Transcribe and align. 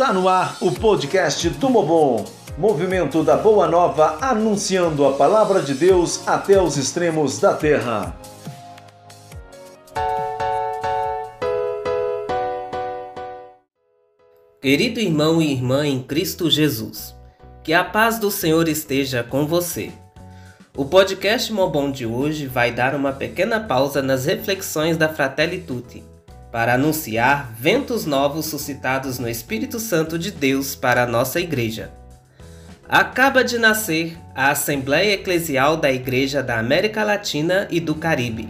Está 0.00 0.14
no 0.14 0.30
ar 0.30 0.56
o 0.62 0.72
podcast 0.72 1.50
Tumobom, 1.60 2.24
movimento 2.56 3.22
da 3.22 3.36
Boa 3.36 3.68
Nova 3.68 4.16
anunciando 4.22 5.04
a 5.04 5.12
palavra 5.12 5.60
de 5.60 5.74
Deus 5.74 6.26
até 6.26 6.58
os 6.58 6.78
extremos 6.78 7.38
da 7.38 7.52
terra. 7.52 8.18
Querido 14.62 15.00
irmão 15.00 15.42
e 15.42 15.52
irmã 15.52 15.86
em 15.86 16.02
Cristo 16.02 16.48
Jesus, 16.48 17.14
que 17.62 17.74
a 17.74 17.84
paz 17.84 18.18
do 18.18 18.30
Senhor 18.30 18.68
esteja 18.68 19.22
com 19.22 19.46
você. 19.46 19.92
O 20.74 20.86
podcast 20.86 21.52
Mobon 21.52 21.90
de 21.90 22.06
hoje 22.06 22.46
vai 22.46 22.72
dar 22.72 22.94
uma 22.94 23.12
pequena 23.12 23.60
pausa 23.60 24.00
nas 24.00 24.24
reflexões 24.24 24.96
da 24.96 25.10
Fratelli 25.10 25.60
Tutti 25.60 26.02
para 26.50 26.74
anunciar 26.74 27.52
ventos 27.58 28.04
novos 28.04 28.46
suscitados 28.46 29.18
no 29.18 29.28
Espírito 29.28 29.78
Santo 29.78 30.18
de 30.18 30.30
Deus 30.30 30.74
para 30.74 31.04
a 31.04 31.06
nossa 31.06 31.40
igreja. 31.40 31.92
Acaba 32.88 33.44
de 33.44 33.56
nascer 33.56 34.18
a 34.34 34.50
Assembleia 34.50 35.14
Eclesial 35.14 35.76
da 35.76 35.92
Igreja 35.92 36.42
da 36.42 36.58
América 36.58 37.04
Latina 37.04 37.68
e 37.70 37.78
do 37.78 37.94
Caribe. 37.94 38.48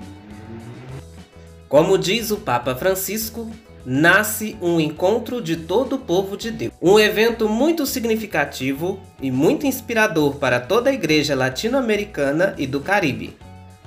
Como 1.68 1.98
diz 1.98 2.30
o 2.30 2.38
Papa 2.38 2.74
Francisco, 2.74 3.50
nasce 3.84 4.56
um 4.62 4.80
encontro 4.80 5.42
de 5.42 5.56
todo 5.56 5.96
o 5.96 5.98
povo 5.98 6.38
de 6.38 6.50
Deus. 6.50 6.72
Um 6.80 6.98
evento 6.98 7.50
muito 7.50 7.84
significativo 7.84 8.98
e 9.20 9.30
muito 9.30 9.66
inspirador 9.66 10.36
para 10.36 10.58
toda 10.58 10.88
a 10.88 10.94
igreja 10.94 11.34
latino-americana 11.34 12.54
e 12.56 12.66
do 12.66 12.80
Caribe. 12.80 13.36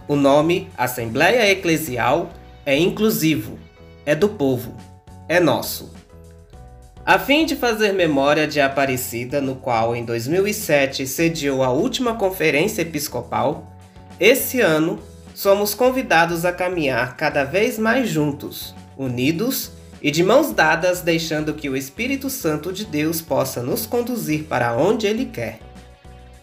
O 0.07 0.15
nome 0.15 0.69
Assembleia 0.77 1.49
Eclesial 1.49 2.31
é 2.63 2.77
inclusivo 2.77 3.57
é 4.05 4.15
do 4.15 4.29
povo, 4.29 4.75
é 5.27 5.39
nosso. 5.39 5.93
A 7.05 7.19
fim 7.19 7.45
de 7.45 7.55
fazer 7.55 7.91
memória 7.91 8.47
de 8.47 8.61
Aparecida, 8.61 9.41
no 9.41 9.55
qual 9.55 9.95
em 9.95 10.05
2007 10.05 11.05
sediou 11.05 11.61
a 11.61 11.69
última 11.69 12.15
conferência 12.15 12.81
episcopal, 12.81 13.77
esse 14.19 14.61
ano 14.61 14.99
somos 15.35 15.73
convidados 15.73 16.45
a 16.45 16.53
caminhar 16.53 17.17
cada 17.17 17.43
vez 17.43 17.77
mais 17.77 18.07
juntos, 18.07 18.73
unidos 18.97 19.71
e 20.01 20.11
de 20.11 20.23
mãos 20.23 20.51
dadas, 20.51 21.01
deixando 21.01 21.53
que 21.53 21.69
o 21.69 21.75
Espírito 21.75 22.29
Santo 22.29 22.71
de 22.71 22.85
Deus 22.85 23.21
possa 23.21 23.61
nos 23.61 23.85
conduzir 23.85 24.43
para 24.43 24.75
onde 24.77 25.07
Ele 25.07 25.25
quer. 25.25 25.59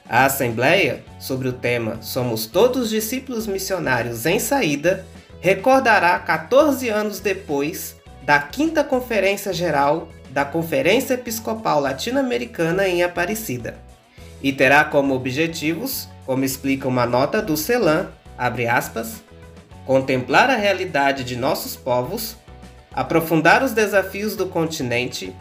A 0.09 0.25
Assembleia, 0.25 1.05
sobre 1.19 1.49
o 1.49 1.53
tema 1.53 2.03
Somos 2.03 2.45
Todos 2.45 2.91
Discípulos 2.91 3.47
Missionários 3.47 4.27
em 4.27 4.39
Saída, 4.39 5.07
recordará 5.41 6.19
14 6.19 6.89
anos 6.89 7.21
depois 7.21 7.97
da 8.23 8.39
quinta 8.39 8.85
Conferência 8.85 9.53
Geral 9.53 10.09
da 10.31 10.45
Conferência 10.45 11.15
Episcopal 11.15 11.81
Latino-Americana 11.81 12.87
em 12.87 13.03
Aparecida 13.03 13.79
e 14.43 14.53
terá 14.53 14.85
como 14.85 15.15
objetivos, 15.15 16.09
como 16.25 16.45
explica 16.45 16.89
uma 16.89 17.07
nota 17.07 17.43
do 17.43 17.57
CELAM, 17.57 18.09
abre 18.39 18.67
aspas, 18.67 19.23
contemplar 19.85 20.49
a 20.51 20.57
realidade 20.57 21.25
de 21.25 21.37
nossos 21.37 21.77
povos, 21.77 22.37
aprofundar 22.93 23.63
os 23.63 23.73
desafios 23.73 24.37
do 24.37 24.47
continente, 24.47 25.35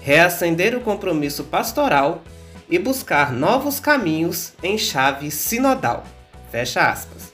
reacender 0.00 0.74
o 0.74 0.80
compromisso 0.80 1.44
pastoral 1.44 2.22
e 2.68 2.78
buscar 2.78 3.32
novos 3.32 3.78
caminhos 3.78 4.52
em 4.62 4.78
chave 4.78 5.30
sinodal. 5.30 6.04
Fecha 6.50 6.88
aspas. 6.88 7.29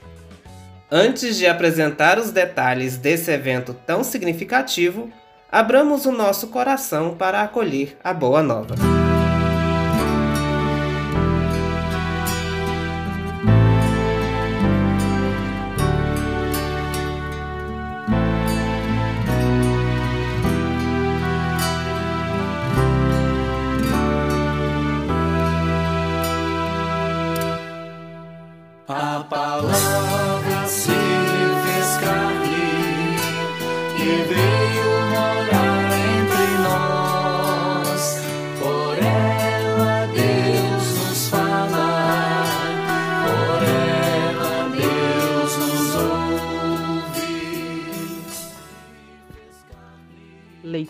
Antes 0.91 1.37
de 1.37 1.49
apresentar 1.49 2.17
os 2.17 2.31
detalhes 2.31 2.97
desse 2.97 3.33
evento 3.33 3.75
tão 3.75 4.05
significativo, 4.05 5.11
abramos 5.51 6.07
o 6.07 6.13
nosso 6.13 6.47
coração 6.47 7.17
para 7.17 7.43
acolher 7.43 7.97
a 8.05 8.15
boa 8.15 8.41
nova. 8.41 8.96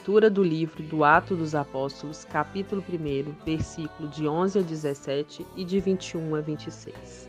Leitura 0.06 0.30
do 0.30 0.40
livro 0.40 0.84
do 0.84 1.02
Ato 1.02 1.34
dos 1.34 1.52
Apóstolos, 1.52 2.24
capítulo 2.24 2.80
1, 2.80 3.44
versículo 3.44 4.08
de 4.08 4.28
11 4.28 4.60
a 4.60 4.62
17 4.62 5.44
e 5.56 5.64
de 5.64 5.80
21 5.80 6.36
a 6.36 6.40
26. 6.40 7.28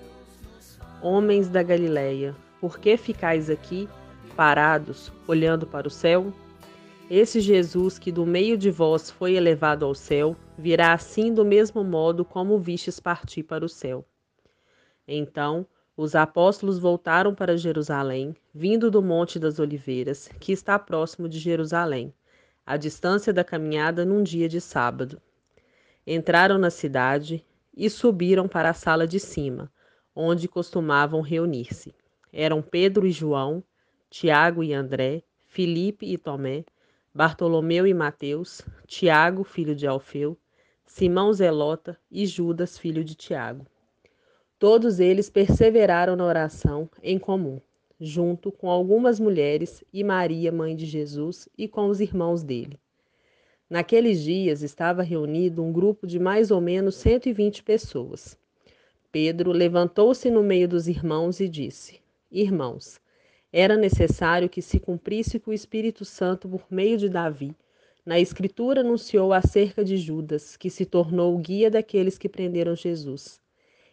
Homens 1.02 1.50
da 1.50 1.64
Galileia, 1.64 2.36
por 2.62 2.78
que 2.78 2.96
ficais 2.96 3.50
aqui, 3.50 3.90
parados, 4.36 5.12
olhando 5.28 5.66
para 5.66 5.88
o 5.88 5.90
céu? 5.90 6.32
Esse 7.10 7.42
Jesus 7.42 7.98
que 7.98 8.12
do 8.12 8.28
meio 8.28 8.56
de 8.56 8.70
vós 8.70 9.10
foi 9.10 9.34
elevado 9.34 9.84
ao 9.84 9.96
céu, 9.96 10.36
virá 10.56 10.94
assim 10.94 11.34
do 11.34 11.44
mesmo 11.44 11.84
modo 11.84 12.24
como 12.24 12.54
o 12.54 12.60
vistes 12.60 13.00
partir 13.00 13.42
para 13.42 13.66
o 13.66 13.70
céu. 13.70 14.06
Então, 15.08 15.66
os 15.98 16.14
apóstolos 16.14 16.78
voltaram 16.78 17.34
para 17.34 17.58
Jerusalém, 17.58 18.36
vindo 18.54 18.92
do 18.92 19.02
Monte 19.02 19.40
das 19.40 19.58
Oliveiras, 19.58 20.30
que 20.40 20.52
está 20.52 20.78
próximo 20.78 21.28
de 21.28 21.40
Jerusalém, 21.40 22.14
à 22.68 22.76
distância 22.76 23.32
da 23.32 23.46
caminhada 23.46 24.04
num 24.04 24.22
dia 24.22 24.50
de 24.50 24.60
sábado. 24.60 25.22
Entraram 26.06 26.58
na 26.58 26.70
cidade 26.70 27.42
e 27.74 27.90
subiram 27.90 28.46
para 28.46 28.72
a 28.72 28.74
sala 28.74 29.08
de 29.08 29.22
cima, 29.22 29.72
onde 30.14 30.50
costumavam 30.50 31.22
reunir-se. 31.22 31.96
Eram 32.34 32.62
Pedro 32.62 33.08
e 33.08 33.12
João, 33.12 33.64
Tiago 34.10 34.62
e 34.62 34.74
André, 34.74 35.24
Filipe 35.48 36.06
e 36.06 36.18
Tomé, 36.18 36.66
Bartolomeu 37.16 37.88
e 37.88 37.94
Mateus, 37.94 38.62
Tiago, 38.86 39.46
filho 39.46 39.74
de 39.74 39.88
Alfeu, 39.88 40.38
Simão 40.86 41.32
Zelota 41.32 41.98
e 42.12 42.26
Judas, 42.26 42.78
filho 42.78 43.04
de 43.04 43.16
Tiago. 43.16 43.66
Todos 44.60 45.00
eles 45.00 45.30
perseveraram 45.30 46.18
na 46.18 46.26
oração 46.26 46.90
em 47.02 47.18
comum, 47.18 47.62
junto 48.00 48.52
com 48.52 48.70
algumas 48.70 49.20
mulheres 49.20 49.84
e 49.92 50.04
Maria, 50.04 50.52
mãe 50.52 50.76
de 50.76 50.86
Jesus, 50.86 51.50
e 51.58 51.68
com 51.68 51.88
os 51.88 52.00
irmãos 52.00 52.44
dele. 52.44 52.80
Naqueles 53.70 54.22
dias 54.22 54.62
estava 54.62 55.04
reunido 55.04 55.64
um 55.64 55.74
grupo 55.74 56.08
de 56.08 56.20
mais 56.20 56.52
ou 56.52 56.62
menos 56.62 56.96
120 56.96 57.64
pessoas. 57.64 58.38
Pedro 59.12 59.52
levantou-se 59.52 60.30
no 60.30 60.44
meio 60.44 60.68
dos 60.68 60.88
irmãos 60.88 61.40
e 61.40 61.50
disse: 61.50 62.00
Irmãos, 62.32 63.00
era 63.52 63.76
necessário 63.76 64.48
que 64.48 64.62
se 64.62 64.80
cumprisse 64.80 65.40
que 65.40 65.50
o 65.50 65.54
Espírito 65.54 66.06
Santo, 66.06 66.48
por 66.48 66.66
meio 66.70 66.98
de 66.98 67.10
Davi, 67.10 67.56
na 68.06 68.20
Escritura 68.20 68.82
anunciou 68.82 69.34
acerca 69.34 69.84
de 69.84 69.98
Judas, 69.98 70.56
que 70.56 70.70
se 70.70 70.86
tornou 70.86 71.36
o 71.36 71.40
guia 71.40 71.70
daqueles 71.70 72.18
que 72.18 72.30
prenderam 72.30 72.74
Jesus. 72.74 73.42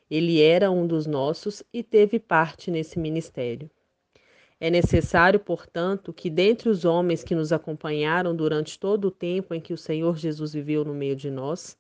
Ele 0.09 0.41
era 0.41 0.71
um 0.71 0.87
dos 0.87 1.07
nossos 1.07 1.65
e 1.73 1.83
teve 1.83 2.21
parte 2.21 2.71
nesse 2.71 2.97
ministério. 2.99 3.69
É 4.65 4.71
necessário, 4.71 5.39
portanto, 5.39 6.11
que 6.11 6.31
dentre 6.31 6.71
os 6.71 6.87
homens 6.87 7.23
que 7.23 7.35
nos 7.35 7.53
acompanharam 7.53 8.35
durante 8.35 8.79
todo 8.79 9.09
o 9.09 9.11
tempo 9.11 9.53
em 9.53 9.61
que 9.61 9.75
o 9.75 9.77
Senhor 9.77 10.17
Jesus 10.17 10.55
viveu 10.55 10.83
no 10.83 10.95
meio 10.95 11.15
de 11.15 11.31
nós, 11.31 11.77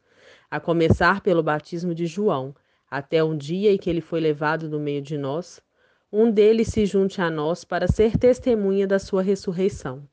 a 0.50 0.60
começar 0.60 1.22
pelo 1.22 1.42
batismo 1.42 1.94
de 1.94 2.04
João, 2.04 2.54
até 2.90 3.24
um 3.24 3.38
dia 3.38 3.72
em 3.72 3.78
que 3.78 3.88
ele 3.88 4.02
foi 4.02 4.20
levado 4.20 4.68
do 4.68 4.78
meio 4.78 5.00
de 5.00 5.16
nós, 5.16 5.62
um 6.12 6.30
deles 6.30 6.68
se 6.68 6.84
junte 6.84 7.22
a 7.22 7.30
nós 7.30 7.64
para 7.64 7.88
ser 7.88 8.18
testemunha 8.18 8.86
da 8.86 8.98
sua 8.98 9.22
ressurreição. 9.22 10.06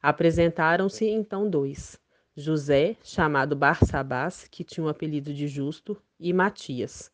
Apresentaram-se 0.00 1.04
então 1.08 1.50
dois: 1.50 1.98
José, 2.36 2.94
chamado 3.02 3.56
Barsabás, 3.56 4.46
que 4.48 4.62
tinha 4.62 4.86
o 4.86 4.88
apelido 4.88 5.34
de 5.34 5.48
Justo, 5.48 6.00
e 6.20 6.32
Matias. 6.32 7.10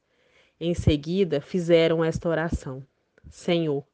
Em 0.61 0.75
seguida, 0.75 1.41
fizeram 1.41 2.05
esta 2.05 2.29
oração: 2.29 2.87
Senhor, 3.31 3.88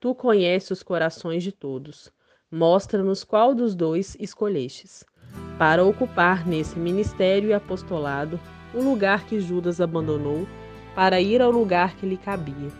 tu 0.00 0.14
conheces 0.14 0.70
os 0.70 0.82
corações 0.82 1.44
de 1.44 1.52
todos. 1.52 2.10
Mostra-nos 2.50 3.22
qual 3.22 3.54
dos 3.54 3.74
dois 3.74 4.16
escolhestes, 4.18 5.04
para 5.58 5.84
ocupar 5.84 6.44
nesse 6.48 6.78
ministério 6.78 7.50
e 7.50 7.52
apostolado 7.52 8.40
o 8.74 8.82
lugar 8.82 9.26
que 9.26 9.38
Judas 9.38 9.80
abandonou 9.80 10.48
para 10.94 11.20
ir 11.20 11.40
ao 11.40 11.50
lugar 11.50 11.94
que 11.96 12.06
lhe 12.06 12.16
cabia. 12.16 12.70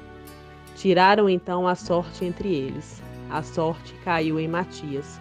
Tiraram 0.74 1.28
então 1.28 1.68
a 1.68 1.74
sorte 1.74 2.24
entre 2.24 2.52
eles. 2.52 3.02
A 3.30 3.42
sorte 3.42 3.94
caiu 4.02 4.40
em 4.40 4.48
Matias, 4.48 5.20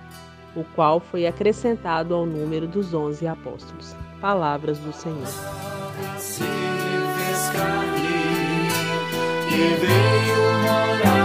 o 0.55 0.63
qual 0.73 0.99
foi 0.99 1.27
acrescentado 1.27 2.15
ao 2.15 2.25
número 2.25 2.67
dos 2.67 2.93
onze 2.93 3.27
apóstolos. 3.27 3.95
Palavras 4.19 4.79
do 4.79 4.91
Senhor. 4.91 5.27
Se 6.17 6.41
fez 6.41 7.51
e 9.51 9.73
veio 9.75 10.39
morar 10.63 11.18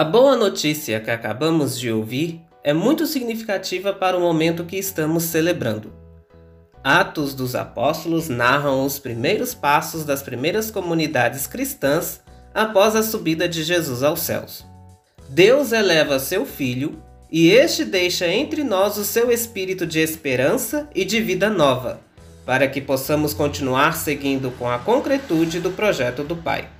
A 0.00 0.04
boa 0.04 0.34
notícia 0.34 0.98
que 0.98 1.10
acabamos 1.10 1.78
de 1.78 1.92
ouvir 1.92 2.40
é 2.64 2.72
muito 2.72 3.06
significativa 3.06 3.92
para 3.92 4.16
o 4.16 4.20
momento 4.22 4.64
que 4.64 4.78
estamos 4.78 5.24
celebrando. 5.24 5.92
Atos 6.82 7.34
dos 7.34 7.54
Apóstolos 7.54 8.26
narram 8.26 8.86
os 8.86 8.98
primeiros 8.98 9.52
passos 9.52 10.02
das 10.02 10.22
primeiras 10.22 10.70
comunidades 10.70 11.46
cristãs 11.46 12.22
após 12.54 12.96
a 12.96 13.02
subida 13.02 13.46
de 13.46 13.62
Jesus 13.62 14.02
aos 14.02 14.20
céus. 14.20 14.64
Deus 15.28 15.70
eleva 15.70 16.18
seu 16.18 16.46
Filho 16.46 16.98
e 17.30 17.50
este 17.50 17.84
deixa 17.84 18.26
entre 18.26 18.64
nós 18.64 18.96
o 18.96 19.04
seu 19.04 19.30
espírito 19.30 19.86
de 19.86 19.98
esperança 19.98 20.88
e 20.94 21.04
de 21.04 21.20
vida 21.20 21.50
nova, 21.50 22.00
para 22.46 22.66
que 22.66 22.80
possamos 22.80 23.34
continuar 23.34 23.98
seguindo 23.98 24.50
com 24.52 24.66
a 24.66 24.78
concretude 24.78 25.60
do 25.60 25.70
projeto 25.70 26.24
do 26.24 26.36
Pai. 26.36 26.79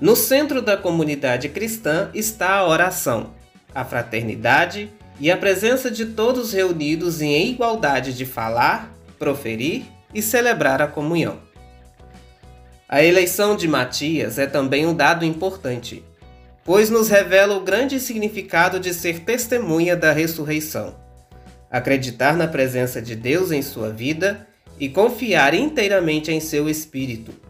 No 0.00 0.16
centro 0.16 0.62
da 0.62 0.78
comunidade 0.78 1.50
cristã 1.50 2.10
está 2.14 2.54
a 2.54 2.66
oração, 2.66 3.34
a 3.74 3.84
fraternidade 3.84 4.90
e 5.20 5.30
a 5.30 5.36
presença 5.36 5.90
de 5.90 6.06
todos 6.06 6.54
reunidos 6.54 7.20
em 7.20 7.50
igualdade 7.50 8.14
de 8.14 8.24
falar, 8.24 8.90
proferir 9.18 9.82
e 10.14 10.22
celebrar 10.22 10.80
a 10.80 10.86
comunhão. 10.86 11.38
A 12.88 13.04
eleição 13.04 13.54
de 13.54 13.68
Matias 13.68 14.38
é 14.38 14.46
também 14.46 14.86
um 14.86 14.94
dado 14.94 15.22
importante, 15.22 16.02
pois 16.64 16.88
nos 16.88 17.10
revela 17.10 17.54
o 17.54 17.60
grande 17.60 18.00
significado 18.00 18.80
de 18.80 18.94
ser 18.94 19.20
testemunha 19.20 19.94
da 19.94 20.12
ressurreição, 20.12 20.96
acreditar 21.70 22.38
na 22.38 22.48
presença 22.48 23.02
de 23.02 23.14
Deus 23.14 23.52
em 23.52 23.60
sua 23.60 23.90
vida 23.90 24.46
e 24.78 24.88
confiar 24.88 25.52
inteiramente 25.52 26.32
em 26.32 26.40
seu 26.40 26.70
Espírito. 26.70 27.49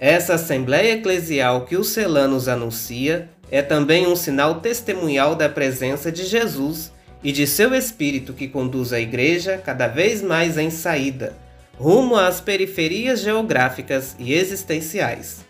Essa 0.00 0.34
Assembleia 0.34 0.94
Eclesial 0.94 1.64
que 1.64 1.76
o 1.76 1.82
Celanos 1.82 2.46
anuncia 2.46 3.28
é 3.50 3.62
também 3.62 4.06
um 4.06 4.14
sinal 4.14 4.60
testemunhal 4.60 5.34
da 5.34 5.48
presença 5.48 6.12
de 6.12 6.24
Jesus 6.24 6.92
e 7.22 7.32
de 7.32 7.46
seu 7.46 7.74
Espírito 7.74 8.32
que 8.32 8.46
conduz 8.46 8.92
a 8.92 9.00
Igreja 9.00 9.58
cada 9.58 9.88
vez 9.88 10.22
mais 10.22 10.56
em 10.56 10.70
saída, 10.70 11.36
rumo 11.76 12.14
às 12.14 12.40
periferias 12.40 13.20
geográficas 13.20 14.14
e 14.20 14.34
existenciais. 14.34 15.44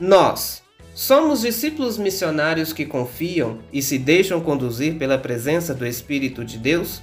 Nós 0.00 0.62
somos 0.94 1.42
discípulos 1.42 1.98
missionários 1.98 2.72
que 2.72 2.86
confiam 2.86 3.58
e 3.70 3.82
se 3.82 3.98
deixam 3.98 4.40
conduzir 4.40 4.94
pela 4.94 5.18
presença 5.18 5.74
do 5.74 5.86
Espírito 5.86 6.42
de 6.42 6.56
Deus? 6.56 7.02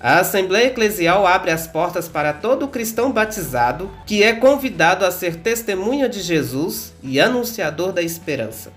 A 0.00 0.18
Assembleia 0.18 0.66
Eclesial 0.66 1.26
abre 1.26 1.50
as 1.50 1.66
portas 1.66 2.08
para 2.08 2.32
todo 2.32 2.68
cristão 2.68 3.10
batizado 3.10 3.90
que 4.06 4.22
é 4.22 4.34
convidado 4.34 5.04
a 5.04 5.10
ser 5.10 5.36
testemunha 5.36 6.08
de 6.08 6.20
Jesus 6.20 6.92
e 7.02 7.18
anunciador 7.20 7.92
da 7.92 8.02
esperança. 8.02 8.72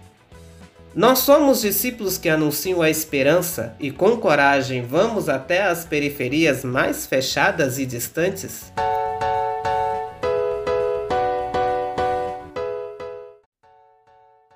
Nós 0.96 1.20
somos 1.20 1.62
discípulos 1.62 2.18
que 2.18 2.30
anunciam 2.30 2.82
a 2.82 2.90
esperança 2.90 3.76
e 3.80 3.92
com 3.92 4.18
coragem 4.18 4.82
vamos 4.84 5.30
até 5.30 5.64
as 5.64 5.86
periferias 5.86 6.64
mais 6.64 7.06
fechadas 7.06 7.78
e 7.78 7.86
distantes? 7.86 8.72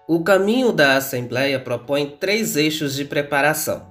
O 0.07 0.23
caminho 0.23 0.71
da 0.71 0.97
Assembleia 0.97 1.59
propõe 1.59 2.17
três 2.19 2.55
eixos 2.55 2.95
de 2.95 3.05
preparação: 3.05 3.85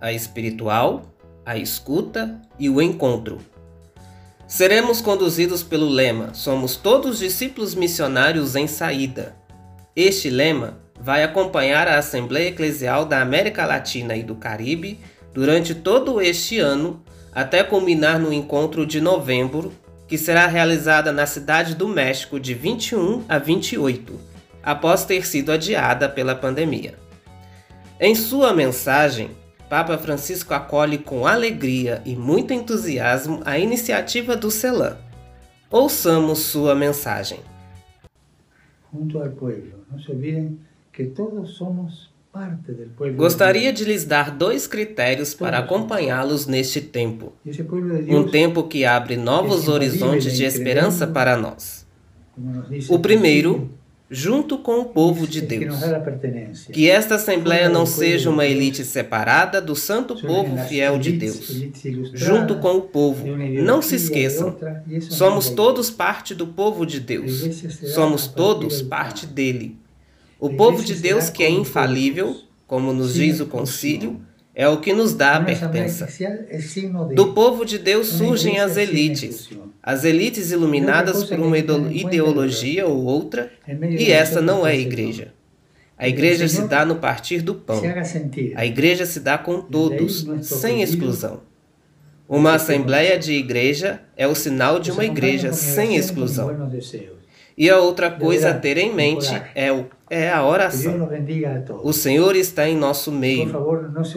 a 0.00 0.12
espiritual, 0.12 1.02
a 1.48 1.56
escuta 1.56 2.38
e 2.58 2.68
o 2.68 2.82
encontro. 2.82 3.38
Seremos 4.46 5.00
conduzidos 5.00 5.62
pelo 5.62 5.88
lema: 5.88 6.34
Somos 6.34 6.76
todos 6.76 7.20
discípulos 7.20 7.74
missionários 7.74 8.54
em 8.54 8.66
saída. 8.66 9.34
Este 9.96 10.28
lema 10.28 10.78
vai 11.00 11.24
acompanhar 11.24 11.88
a 11.88 11.96
Assembleia 11.96 12.48
Eclesial 12.48 13.06
da 13.06 13.22
América 13.22 13.64
Latina 13.64 14.14
e 14.14 14.22
do 14.22 14.34
Caribe 14.34 15.00
durante 15.32 15.74
todo 15.74 16.20
este 16.20 16.58
ano, 16.58 17.02
até 17.34 17.62
culminar 17.62 18.18
no 18.18 18.30
encontro 18.30 18.84
de 18.84 19.00
novembro, 19.00 19.72
que 20.06 20.18
será 20.18 20.46
realizada 20.46 21.12
na 21.12 21.24
cidade 21.24 21.74
do 21.74 21.88
México 21.88 22.38
de 22.38 22.52
21 22.52 23.24
a 23.26 23.38
28, 23.38 24.20
após 24.62 25.06
ter 25.06 25.26
sido 25.26 25.50
adiada 25.50 26.10
pela 26.10 26.34
pandemia. 26.34 26.94
Em 27.98 28.14
sua 28.14 28.52
mensagem, 28.52 29.30
Papa 29.68 29.98
Francisco 29.98 30.54
acolhe 30.54 30.96
com 30.96 31.26
alegria 31.26 32.00
e 32.06 32.16
muito 32.16 32.54
entusiasmo 32.54 33.42
a 33.44 33.58
iniciativa 33.58 34.34
do 34.34 34.50
CELAM. 34.50 34.96
Ouçamos 35.70 36.38
sua 36.38 36.74
mensagem. 36.74 37.40
junto 38.92 39.20
al 39.20 39.30
pueblo. 39.30 39.84
No 39.92 40.00
se 40.00 40.56
que 40.92 41.04
todos 41.04 41.56
somos 41.56 42.10
parte 42.32 42.72
pueblo. 42.96 43.12
de 43.12 43.18
Gostaria 43.18 43.72
de 43.72 43.84
lhes 43.84 44.04
dar 44.04 44.30
dois 44.30 44.66
critérios 44.66 45.34
para 45.34 45.58
acompanhá-los 45.58 46.46
neste 46.46 46.80
tempo. 46.80 47.32
Um 48.08 48.26
tempo 48.26 48.64
que 48.64 48.84
abre 48.84 49.16
novos 49.16 49.68
horizontes 49.68 50.36
de 50.36 50.44
esperança 50.44 51.06
para 51.06 51.36
nós. 51.36 51.86
O 52.88 52.98
primeiro, 52.98 53.70
junto 54.10 54.58
com 54.58 54.80
o 54.80 54.84
povo 54.86 55.26
de 55.26 55.40
Deus. 55.40 55.76
Que 56.72 56.88
esta 56.88 57.16
Assembleia 57.16 57.68
não 57.68 57.84
seja 57.84 58.30
uma 58.30 58.46
elite 58.46 58.84
separada 58.84 59.60
do 59.60 59.76
santo 59.76 60.16
povo 60.16 60.56
fiel 60.66 60.98
de 60.98 61.12
Deus. 61.12 61.62
Junto 62.14 62.56
com 62.56 62.76
o 62.76 62.82
povo, 62.82 63.26
não 63.26 63.82
se 63.82 63.96
esqueçam, 63.96 64.56
somos 65.10 65.50
todos 65.50 65.90
parte 65.90 66.34
do 66.34 66.46
povo 66.46 66.86
de 66.86 67.00
Deus. 67.00 67.42
Somos 67.94 68.26
todos 68.26 68.80
parte 68.80 69.26
dele. 69.26 69.76
O 70.40 70.50
povo 70.50 70.82
de 70.84 70.94
Deus, 70.94 71.28
que 71.28 71.42
é 71.42 71.50
infalível, 71.50 72.36
como 72.66 72.92
nos 72.92 73.14
diz 73.14 73.40
o 73.40 73.46
concílio, 73.46 74.20
é 74.58 74.68
o 74.68 74.78
que 74.80 74.92
nos 74.92 75.14
dá 75.14 75.36
a 75.36 75.40
pertença. 75.70 76.04
Do 77.14 77.32
povo 77.32 77.64
de 77.64 77.78
Deus 77.78 78.08
surgem 78.08 78.58
as 78.58 78.76
elites, 78.76 79.48
as 79.80 80.04
elites 80.04 80.50
iluminadas 80.50 81.22
por 81.24 81.38
uma 81.46 81.56
ideo- 81.56 81.90
ideologia 81.92 82.84
ou 82.86 83.04
outra, 83.04 83.52
e 84.02 84.10
essa 84.12 84.40
não 84.42 84.66
é 84.66 84.72
a 84.72 84.76
igreja. 84.76 85.32
A 85.96 86.08
igreja 86.08 86.48
se 86.48 86.62
dá 86.68 86.84
no 86.84 86.96
partir 86.96 87.40
do 87.40 87.54
pão. 87.54 87.80
A 88.56 88.66
igreja 88.66 89.06
se 89.06 89.20
dá 89.20 89.38
com 89.38 89.60
todos, 89.60 90.26
sem 90.42 90.82
exclusão. 90.82 91.40
Uma 92.28 92.54
assembleia 92.54 93.18
de 93.18 93.32
igreja 93.32 94.00
é 94.16 94.26
o 94.26 94.34
sinal 94.34 94.78
de 94.80 94.90
uma 94.90 95.04
igreja 95.04 95.52
sem 95.52 95.96
exclusão. 95.96 96.48
E 97.56 97.68
a 97.70 97.78
outra 97.78 98.10
coisa 98.10 98.50
a 98.50 98.54
ter 98.54 98.76
em 98.76 98.94
mente 98.94 99.28
é, 99.54 99.72
o, 99.72 99.86
é 100.10 100.30
a 100.30 100.44
oração. 100.44 101.08
O 101.82 101.92
Senhor 101.92 102.36
está 102.36 102.68
em 102.68 102.76
nosso 102.76 103.12
meio. 103.12 103.52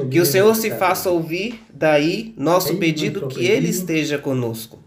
Que 0.09 0.19
o 0.19 0.25
Senhor 0.25 0.55
se 0.55 0.71
faça 0.71 1.09
ouvir 1.09 1.63
daí 1.73 2.33
nosso 2.37 2.77
pedido 2.77 3.27
que 3.27 3.45
Ele 3.45 3.69
esteja 3.69 4.17
conosco. 4.17 4.79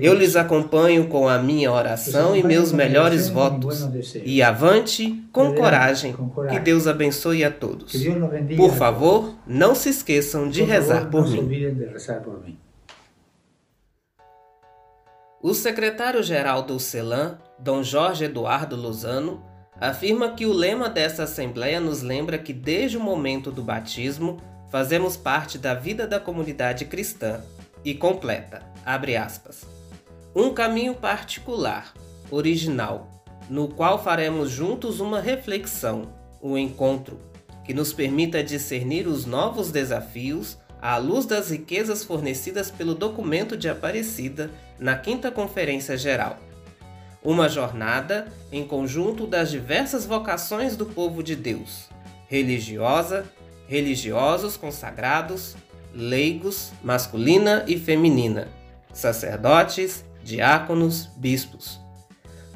Eu 0.00 0.14
lhes 0.14 0.34
acompanho 0.34 1.08
com 1.08 1.28
a 1.28 1.38
minha 1.38 1.70
oração 1.70 2.34
e 2.34 2.42
meus 2.42 2.72
melhores 2.72 3.28
votos. 3.28 3.86
E 4.24 4.42
avante 4.42 5.22
com 5.30 5.54
coragem. 5.54 6.14
Que. 6.48 6.58
Deus 6.58 6.86
abençoe 6.86 7.44
a 7.44 7.50
todos. 7.50 7.92
Por 8.56 8.72
favor, 8.72 9.34
não 9.46 9.74
se 9.74 9.90
esqueçam 9.90 10.48
de 10.48 10.62
rezar 10.62 11.10
por 11.10 11.28
mim. 11.28 12.58
O 15.42 15.54
secretário-geral 15.54 16.62
do 16.62 16.78
CELAM, 16.78 17.36
Dom 17.58 17.82
Jorge 17.82 18.24
Eduardo 18.24 18.76
Luzano, 18.76 19.42
afirma 19.90 20.30
que 20.30 20.46
o 20.46 20.52
lema 20.52 20.88
dessa 20.88 21.24
Assembleia 21.24 21.80
nos 21.80 22.02
lembra 22.02 22.38
que 22.38 22.52
desde 22.52 22.96
o 22.96 23.00
momento 23.00 23.50
do 23.50 23.64
batismo 23.64 24.40
fazemos 24.70 25.16
parte 25.16 25.58
da 25.58 25.74
vida 25.74 26.06
da 26.06 26.20
comunidade 26.20 26.84
cristã 26.84 27.40
e 27.84 27.92
completa, 27.92 28.62
abre 28.86 29.16
aspas, 29.16 29.66
um 30.36 30.54
caminho 30.54 30.94
particular, 30.94 31.92
original, 32.30 33.24
no 33.50 33.66
qual 33.66 34.00
faremos 34.00 34.50
juntos 34.50 35.00
uma 35.00 35.20
reflexão, 35.20 36.14
um 36.40 36.56
encontro, 36.56 37.18
que 37.64 37.74
nos 37.74 37.92
permita 37.92 38.42
discernir 38.42 39.08
os 39.08 39.26
novos 39.26 39.72
desafios 39.72 40.58
à 40.80 40.96
luz 40.96 41.26
das 41.26 41.50
riquezas 41.50 42.04
fornecidas 42.04 42.70
pelo 42.70 42.94
documento 42.94 43.56
de 43.56 43.68
Aparecida 43.68 44.48
na 44.78 44.96
Quinta 44.96 45.28
Conferência 45.30 45.96
Geral. 45.96 46.38
Uma 47.24 47.48
jornada 47.48 48.26
em 48.50 48.66
conjunto 48.66 49.26
das 49.26 49.50
diversas 49.50 50.04
vocações 50.04 50.76
do 50.76 50.86
povo 50.86 51.22
de 51.22 51.36
Deus: 51.36 51.88
religiosa, 52.28 53.24
religiosos 53.68 54.56
consagrados, 54.56 55.56
leigos, 55.94 56.72
masculina 56.82 57.64
e 57.68 57.78
feminina, 57.78 58.48
sacerdotes, 58.92 60.04
diáconos, 60.24 61.08
bispos. 61.16 61.80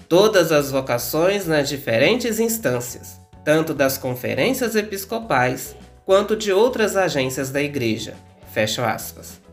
Todas 0.08 0.52
as 0.52 0.70
vocações 0.70 1.46
nas 1.46 1.68
diferentes 1.68 2.38
instâncias, 2.38 3.20
tanto 3.44 3.72
das 3.72 3.98
conferências 3.98 4.74
episcopais 4.74 5.76
quanto 6.04 6.36
de 6.36 6.52
outras 6.52 6.96
agências 6.96 7.50
da 7.50 7.60
Igreja. 7.60 8.14
Fecha 8.52 8.88
aspas. 8.88 9.45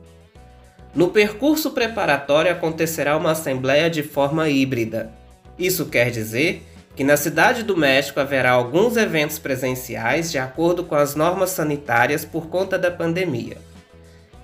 No 0.95 1.09
percurso 1.09 1.71
preparatório 1.71 2.51
acontecerá 2.51 3.17
uma 3.17 3.31
assembleia 3.31 3.89
de 3.89 4.03
forma 4.03 4.47
híbrida. 4.47 5.11
Isso 5.57 5.87
quer 5.87 6.11
dizer 6.11 6.63
que 6.95 7.03
na 7.03 7.17
Cidade 7.17 7.63
do 7.63 7.75
México 7.75 8.19
haverá 8.19 8.51
alguns 8.51 8.95
eventos 8.95 9.39
presenciais 9.39 10.31
de 10.31 10.37
acordo 10.37 10.83
com 10.83 10.93
as 10.93 11.15
normas 11.15 11.49
sanitárias 11.49 12.23
por 12.23 12.47
conta 12.47 12.77
da 12.77 12.91
pandemia. 12.91 13.57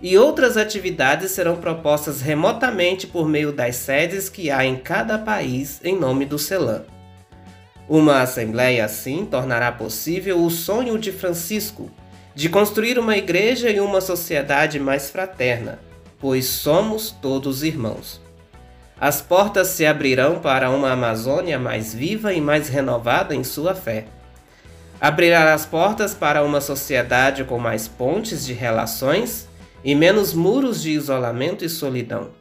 E 0.01 0.17
outras 0.17 0.57
atividades 0.57 1.31
serão 1.31 1.57
propostas 1.57 2.21
remotamente 2.21 3.05
por 3.05 3.27
meio 3.27 3.51
das 3.51 3.75
sedes 3.75 4.29
que 4.29 4.49
há 4.49 4.65
em 4.65 4.77
cada 4.77 5.19
país 5.19 5.79
em 5.83 5.95
nome 5.99 6.25
do 6.25 6.39
CELAM. 6.39 6.83
Uma 7.87 8.21
assembleia 8.21 8.85
assim 8.85 9.25
tornará 9.25 9.71
possível 9.71 10.43
o 10.43 10.49
sonho 10.49 10.97
de 10.97 11.11
Francisco 11.11 11.91
de 12.33 12.47
construir 12.47 12.97
uma 12.97 13.17
igreja 13.17 13.69
e 13.69 13.79
uma 13.79 13.99
sociedade 13.99 14.79
mais 14.79 15.09
fraterna, 15.09 15.79
pois 16.19 16.45
somos 16.45 17.11
todos 17.11 17.63
irmãos. 17.63 18.21
As 18.99 19.21
portas 19.21 19.69
se 19.69 19.85
abrirão 19.85 20.39
para 20.39 20.69
uma 20.69 20.91
Amazônia 20.91 21.57
mais 21.57 21.93
viva 21.93 22.33
e 22.33 22.41
mais 22.41 22.67
renovada 22.67 23.33
em 23.33 23.43
sua 23.43 23.73
fé. 23.73 24.05
Abrirá 24.99 25.53
as 25.53 25.65
portas 25.65 26.13
para 26.13 26.43
uma 26.43 26.59
sociedade 26.59 27.45
com 27.45 27.57
mais 27.57 27.87
pontes 27.87 28.45
de 28.45 28.51
relações 28.51 29.47
e 29.83 29.95
menos 29.95 30.33
muros 30.33 30.81
de 30.81 30.91
isolamento 30.91 31.63
e 31.63 31.69
solidão. 31.69 32.31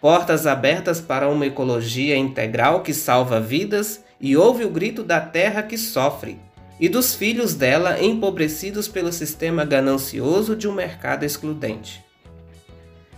Portas 0.00 0.48
abertas 0.48 1.00
para 1.00 1.28
uma 1.28 1.46
ecologia 1.46 2.16
integral 2.16 2.82
que 2.82 2.92
salva 2.92 3.40
vidas 3.40 4.02
e 4.20 4.36
ouve 4.36 4.64
o 4.64 4.70
grito 4.70 5.04
da 5.04 5.20
terra 5.20 5.62
que 5.62 5.78
sofre 5.78 6.40
e 6.80 6.88
dos 6.88 7.14
filhos 7.14 7.54
dela 7.54 8.02
empobrecidos 8.02 8.88
pelo 8.88 9.12
sistema 9.12 9.64
ganancioso 9.64 10.56
de 10.56 10.66
um 10.66 10.72
mercado 10.72 11.22
excludente. 11.22 12.04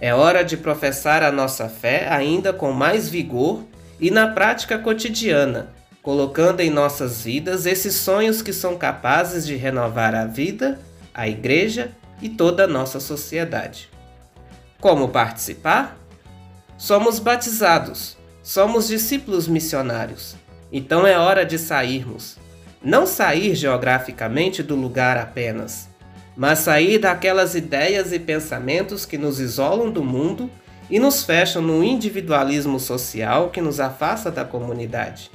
É 0.01 0.13
hora 0.13 0.45
de 0.45 0.57
professar 0.57 1.23
a 1.23 1.31
nossa 1.31 1.69
fé 1.69 2.09
ainda 2.09 2.53
com 2.53 2.73
mais 2.73 3.09
vigor 3.09 3.65
e 4.01 4.11
na 4.11 4.29
prática 4.29 4.79
cotidiana, 4.79 5.71
colocando 6.03 6.61
em 6.61 6.69
nossas 6.69 7.23
vidas 7.23 7.65
esses 7.65 7.95
sonhos 7.95 8.43
que 8.43 8.53
são 8.53 8.77
capazes 8.77 9.47
de 9.47 9.55
renovar 9.55 10.15
a 10.15 10.27
vida, 10.27 10.81
a 11.15 11.29
igreja 11.29 11.93
e 12.21 12.29
toda 12.29 12.65
a 12.65 12.69
nossa 12.69 12.99
sociedade. 12.99 13.89
Como 14.81 15.09
participar? 15.09 15.97
Somos 16.77 17.21
batizados, 17.21 18.17
somos 18.43 18.89
discípulos 18.89 19.47
missionários, 19.47 20.35
então 20.73 21.07
é 21.07 21.17
hora 21.17 21.47
de 21.47 21.57
sairmos. 21.57 22.37
Não 22.83 23.07
sair 23.07 23.55
geograficamente 23.55 24.63
do 24.63 24.75
lugar 24.75 25.17
apenas 25.17 25.89
mas 26.37 26.61
sair 26.61 26.99
daquelas 26.99 27.55
ideias 27.55 28.13
e 28.13 28.19
pensamentos 28.19 29.07
que 29.07 29.17
nos 29.17 29.39
isolam 29.39 29.91
do 29.91 30.03
mundo 30.03 30.51
e 30.91 30.99
nos 30.99 31.23
fecham 31.23 31.63
no 31.63 31.83
individualismo 31.83 32.79
social 32.79 33.51
que 33.51 33.61
nos 33.61 33.81
afasta 33.81 34.31
da 34.31 34.45
comunidade. 34.45 35.31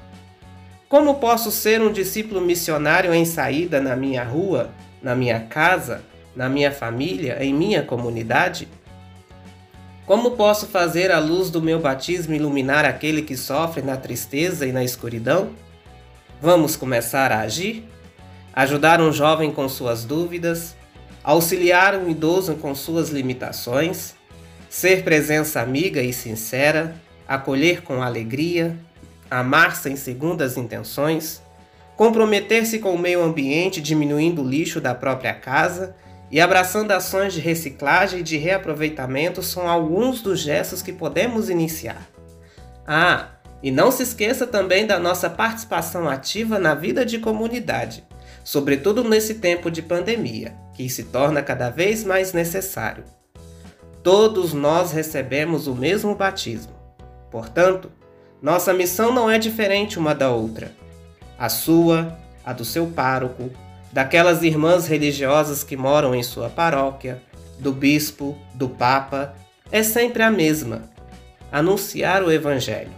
Como 0.88 1.16
posso 1.16 1.52
ser 1.52 1.82
um 1.82 1.92
discípulo 1.92 2.42
missionário 2.42 3.14
em 3.14 3.24
saída 3.24 3.80
na 3.80 3.96
minha 3.96 4.24
rua, 4.24 4.72
na 5.02 5.16
minha 5.16 5.40
casa, 5.40 6.02
na 6.36 6.50
minha 6.50 6.72
família, 6.72 7.38
em 7.44 7.54
minha 7.54 7.84
comunidade? 7.84 8.68
Como 10.06 10.32
posso 10.32 10.66
fazer 10.66 11.12
a 11.12 11.20
luz 11.20 11.52
do 11.52 11.62
meu 11.62 11.80
batismo 11.80 12.34
iluminar 12.34 12.86
aquele 12.86 13.22
que 13.22 13.38
sofre 13.38 13.84
na 13.84 13.96
tristeza 13.96 14.66
e 14.66 14.72
na 14.72 14.84
escuridão? 14.84 15.52
Vamos 16.42 16.76
começar 16.76 17.32
a 17.32 17.42
agir? 17.42 17.88
Ajudar 18.52 19.00
um 19.00 19.12
jovem 19.12 19.52
com 19.52 19.70
suas 19.70 20.04
dúvidas, 20.04 20.76
auxiliar 21.30 21.96
um 21.96 22.10
idoso 22.10 22.56
com 22.56 22.74
suas 22.74 23.10
limitações, 23.10 24.16
ser 24.68 25.04
presença 25.04 25.62
amiga 25.62 26.02
e 26.02 26.12
sincera, 26.12 26.96
acolher 27.28 27.84
com 27.84 28.02
alegria, 28.02 28.76
amar 29.30 29.76
sem 29.76 29.96
segundas 29.96 30.58
intenções, 30.58 31.40
comprometer-se 31.96 32.80
com 32.80 32.96
o 32.96 32.98
meio 32.98 33.22
ambiente 33.22 33.80
diminuindo 33.80 34.42
o 34.42 34.50
lixo 34.50 34.82
da 34.82 34.96
própria 34.96 35.36
casa 35.36 35.96
e 36.32 36.42
abraçando 36.42 36.90
ações 36.94 37.32
de 37.32 37.40
reciclagem 37.40 38.22
e 38.22 38.24
de 38.24 38.36
reaproveitamento 38.36 39.44
são 39.44 39.70
alguns 39.70 40.24
dos 40.24 40.40
gestos 40.40 40.82
que 40.82 40.92
podemos 40.92 41.48
iniciar. 41.48 42.10
Ah, 42.88 43.28
e 43.62 43.70
não 43.70 43.92
se 43.92 44.02
esqueça 44.02 44.48
também 44.48 44.88
da 44.88 44.98
nossa 44.98 45.30
participação 45.30 46.10
ativa 46.10 46.58
na 46.58 46.74
vida 46.74 47.06
de 47.06 47.20
comunidade 47.20 48.09
sobretudo 48.44 49.04
nesse 49.04 49.36
tempo 49.36 49.70
de 49.70 49.82
pandemia, 49.82 50.56
que 50.74 50.90
se 50.90 51.06
torna 51.06 51.42
cada 51.42 51.70
vez 51.70 52.04
mais 52.04 52.34
necessário. 52.34 53.04
Todos 54.02 54.54
nós 54.54 54.92
recebemos 54.92 55.68
o 55.68 55.76
mesmo 55.76 56.16
batismo. 56.16 56.74
Portanto, 57.30 57.92
nossa 58.42 58.74
missão 58.74 59.14
não 59.14 59.30
é 59.30 59.38
diferente 59.38 60.00
uma 60.00 60.16
da 60.16 60.30
outra. 60.30 60.72
A 61.38 61.50
sua, 61.50 62.18
a 62.46 62.54
do 62.54 62.64
seu 62.64 62.88
pároco, 62.88 63.52
daquelas 63.92 64.42
irmãs 64.42 64.88
religiosas 64.88 65.64
que 65.64 65.76
moram 65.76 66.16
em 66.16 66.24
sua 66.24 66.50
paróquia, 66.50 67.22
do 67.60 67.74
bispo, 67.74 68.38
do 68.54 68.70
papa, 68.70 69.36
é 69.70 69.84
sempre 69.84 70.24
a 70.24 70.32
mesma: 70.32 70.84
anunciar 71.52 72.24
o 72.24 72.32
Evangelho. 72.32 72.92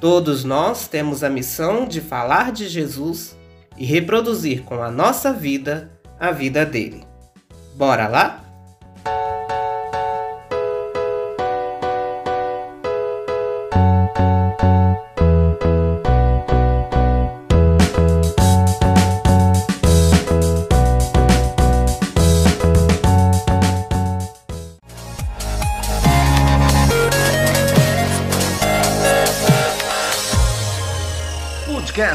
Todos 0.00 0.44
nós 0.44 0.88
temos 0.88 1.22
a 1.22 1.30
missão 1.30 1.86
de 1.86 2.00
falar 2.00 2.50
de 2.52 2.68
Jesus 2.68 3.37
e 3.78 3.84
reproduzir 3.84 4.62
com 4.62 4.82
a 4.82 4.90
nossa 4.90 5.32
vida 5.32 5.90
a 6.18 6.30
vida 6.30 6.66
dele. 6.66 7.04
Bora 7.76 8.08
lá? 8.08 8.47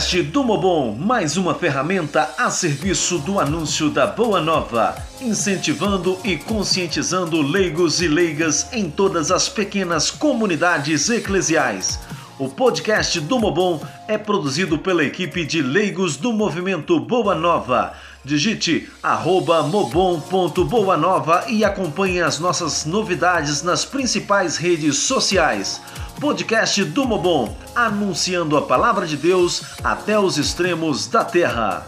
Podcast 0.03 0.21
do 0.23 0.43
Mobon, 0.43 0.97
mais 0.99 1.37
uma 1.37 1.55
ferramenta 1.55 2.29
a 2.37 2.49
serviço 2.49 3.19
do 3.19 3.39
anúncio 3.39 3.89
da 3.89 4.05
Boa 4.05 4.41
Nova, 4.41 4.95
incentivando 5.21 6.17
e 6.25 6.35
conscientizando 6.35 7.41
leigos 7.41 8.01
e 8.01 8.07
leigas 8.07 8.67
em 8.73 8.89
todas 8.89 9.31
as 9.31 9.47
pequenas 9.47 10.11
comunidades 10.11 11.09
eclesiais. 11.09 11.99
O 12.37 12.49
podcast 12.49 13.19
do 13.21 13.39
Mobon 13.39 13.81
é 14.05 14.17
produzido 14.17 14.77
pela 14.77 15.05
equipe 15.05 15.45
de 15.45 15.61
leigos 15.61 16.17
do 16.17 16.33
movimento 16.33 16.99
Boa 16.99 17.33
Nova. 17.33 17.93
Digite 18.25 18.89
arroba 19.01 19.63
mobon.boanova 19.63 21.45
e 21.47 21.63
acompanhe 21.63 22.21
as 22.21 22.39
nossas 22.39 22.85
novidades 22.85 23.63
nas 23.63 23.85
principais 23.85 24.57
redes 24.57 24.97
sociais 24.97 25.81
podcast 26.23 26.81
do 26.85 27.05
Mobon, 27.05 27.53
anunciando 27.75 28.55
a 28.55 28.61
palavra 28.61 29.05
de 29.05 29.17
Deus 29.17 29.61
até 29.83 30.17
os 30.17 30.37
extremos 30.37 31.05
da 31.05 31.25
terra. 31.25 31.85